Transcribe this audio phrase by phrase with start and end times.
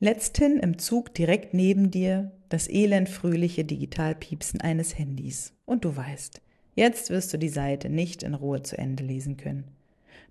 [0.00, 5.52] Letzthin im Zug direkt neben dir das elendfröhliche Digitalpiepsen eines Handys.
[5.66, 6.40] Und du weißt,
[6.74, 9.64] jetzt wirst du die Seite nicht in Ruhe zu Ende lesen können.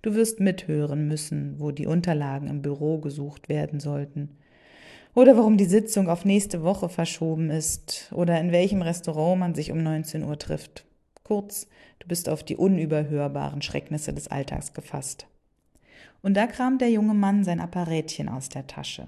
[0.02, 4.36] Du wirst mithören müssen, wo die Unterlagen im Büro gesucht werden sollten.
[5.14, 8.10] Oder warum die Sitzung auf nächste Woche verschoben ist.
[8.12, 10.84] Oder in welchem Restaurant man sich um 19 Uhr trifft.
[11.22, 11.68] Kurz,
[12.00, 15.26] du bist auf die unüberhörbaren Schrecknisse des Alltags gefasst.
[16.20, 19.06] Und da kramt der junge Mann sein Apparätchen aus der Tasche,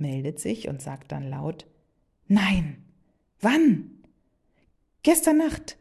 [0.00, 1.66] meldet sich und sagt dann laut
[2.26, 2.84] Nein.
[3.40, 4.04] Wann?
[5.02, 5.76] Gestern Nacht.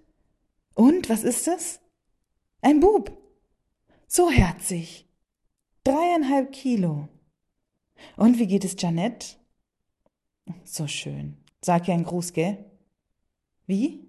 [0.75, 1.79] Und was ist es?
[2.61, 3.15] Ein Bub.
[4.07, 5.07] So herzig.
[5.83, 7.07] Dreieinhalb Kilo.
[8.15, 9.35] Und wie geht es Janette?
[10.63, 11.37] So schön.
[11.61, 12.65] Sag ihr einen Gruß, gell?
[13.67, 14.07] Wie?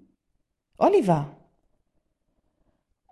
[0.79, 1.37] Oliver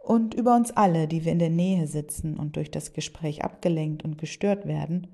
[0.09, 4.05] und über uns alle, die wir in der Nähe sitzen und durch das Gespräch abgelenkt
[4.05, 5.07] und gestört werden,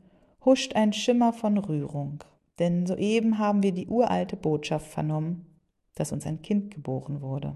[0.45, 2.23] huscht ein Schimmer von Rührung,
[2.59, 5.47] denn soeben haben wir die uralte Botschaft vernommen,
[5.95, 7.55] dass uns ein Kind geboren wurde.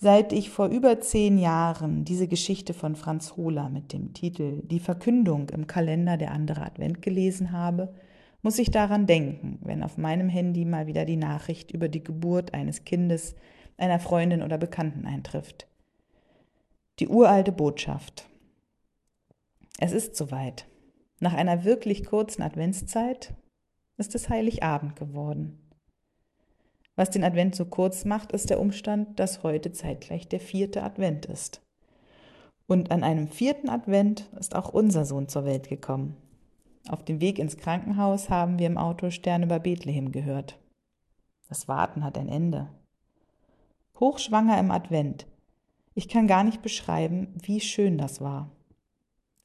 [0.00, 4.78] Seit ich vor über zehn Jahren diese Geschichte von Franz Hohler mit dem Titel Die
[4.78, 7.92] Verkündung im Kalender der andere Advent gelesen habe,
[8.40, 12.54] muss ich daran denken, wenn auf meinem Handy mal wieder die Nachricht über die Geburt
[12.54, 13.34] eines Kindes
[13.76, 15.66] einer Freundin oder Bekannten eintrifft.
[17.00, 18.28] Die uralte Botschaft.
[19.80, 20.67] Es ist soweit.
[21.20, 23.34] Nach einer wirklich kurzen Adventszeit
[23.96, 25.58] ist es Heiligabend geworden.
[26.96, 31.26] Was den Advent so kurz macht, ist der Umstand, dass heute zeitgleich der vierte Advent
[31.26, 31.62] ist.
[32.66, 36.16] Und an einem vierten Advent ist auch unser Sohn zur Welt gekommen.
[36.88, 40.58] Auf dem Weg ins Krankenhaus haben wir im Auto Stern über Bethlehem gehört.
[41.48, 42.68] Das Warten hat ein Ende
[44.00, 45.26] hochschwanger im Advent.
[45.94, 48.50] Ich kann gar nicht beschreiben, wie schön das war.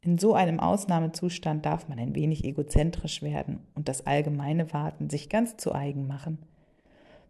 [0.03, 5.29] In so einem Ausnahmezustand darf man ein wenig egozentrisch werden und das allgemeine Warten sich
[5.29, 6.39] ganz zu eigen machen.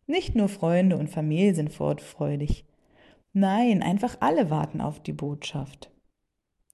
[0.07, 2.66] Nicht nur Freunde und Familie sind fortfreudig.
[3.31, 5.91] Nein, einfach alle warten auf die Botschaft.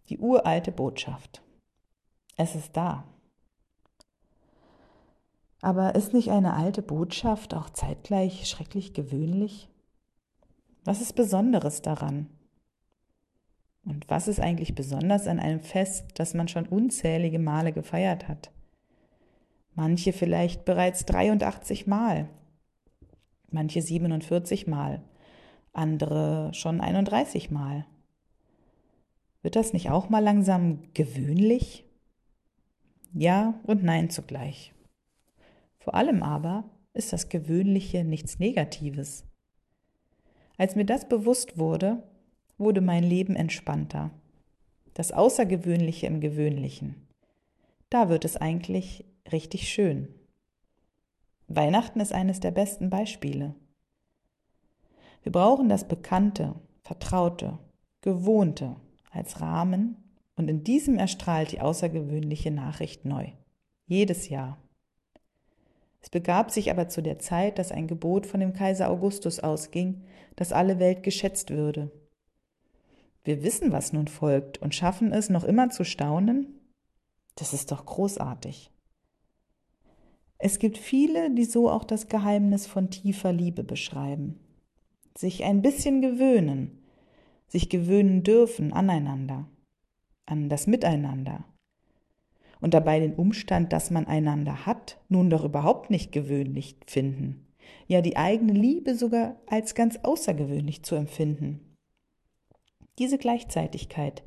[0.07, 1.43] Die uralte Botschaft.
[2.37, 3.03] Es ist da.
[5.61, 9.69] Aber ist nicht eine alte Botschaft auch zeitgleich schrecklich gewöhnlich?
[10.85, 12.27] Was ist Besonderes daran?
[13.99, 18.49] Und was ist eigentlich besonders an einem Fest, das man schon unzählige Male gefeiert hat?
[19.75, 22.29] Manche vielleicht bereits 83 Mal,
[23.51, 25.01] manche 47 Mal,
[25.73, 27.85] andere schon 31 Mal.
[29.41, 31.83] Wird das nicht auch mal langsam gewöhnlich?
[33.11, 34.73] Ja und nein zugleich.
[35.77, 39.25] Vor allem aber ist das Gewöhnliche nichts Negatives.
[40.57, 42.01] Als mir das bewusst wurde,
[42.59, 44.11] wurde mein Leben entspannter.
[44.93, 47.07] Das Außergewöhnliche im Gewöhnlichen.
[47.89, 50.09] Da wird es eigentlich richtig schön.
[51.47, 53.55] Weihnachten ist eines der besten Beispiele.
[55.23, 56.53] Wir brauchen das Bekannte,
[56.83, 57.57] Vertraute,
[58.01, 58.75] Gewohnte
[59.11, 59.97] als Rahmen
[60.35, 63.27] und in diesem erstrahlt die außergewöhnliche Nachricht neu.
[63.87, 64.57] Jedes Jahr.
[66.01, 70.03] Es begab sich aber zu der Zeit, dass ein Gebot von dem Kaiser Augustus ausging,
[70.35, 71.91] dass alle Welt geschätzt würde.
[73.23, 76.59] Wir wissen, was nun folgt und schaffen es noch immer zu staunen?
[77.35, 78.71] Das ist doch großartig.
[80.37, 84.39] Es gibt viele, die so auch das Geheimnis von tiefer Liebe beschreiben.
[85.17, 86.81] Sich ein bisschen gewöhnen,
[87.47, 89.49] sich gewöhnen dürfen aneinander,
[90.25, 91.43] an das Miteinander,
[92.61, 97.47] und dabei den Umstand, dass man einander hat, nun doch überhaupt nicht gewöhnlich finden.
[97.87, 101.68] Ja, die eigene Liebe sogar als ganz außergewöhnlich zu empfinden.
[102.99, 104.23] Diese Gleichzeitigkeit,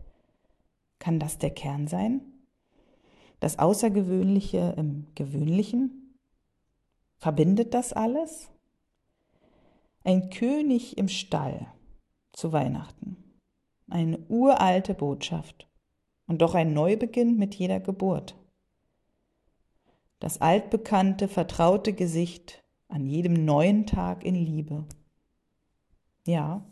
[0.99, 2.23] kann das der Kern sein?
[3.39, 6.17] Das Außergewöhnliche im Gewöhnlichen?
[7.19, 8.49] Verbindet das alles?
[10.05, 11.67] Ein König im Stall
[12.33, 13.17] zu Weihnachten.
[13.91, 15.69] Eine uralte Botschaft
[16.27, 18.37] und doch ein Neubeginn mit jeder Geburt.
[20.19, 24.87] Das altbekannte, vertraute Gesicht an jedem neuen Tag in Liebe.
[26.27, 26.65] Ja,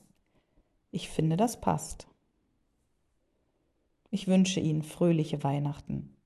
[0.90, 2.08] ich finde, das passt.
[4.10, 6.16] Ich wünsche Ihnen fröhliche Weihnachten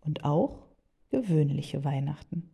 [0.00, 0.66] und auch
[1.10, 2.53] gewöhnliche Weihnachten.